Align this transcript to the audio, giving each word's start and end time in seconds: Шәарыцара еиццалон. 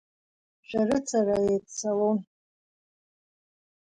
Шәарыцара 0.67 1.35
еиццалон. 1.49 2.19